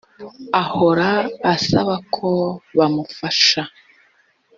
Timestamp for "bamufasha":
2.77-3.61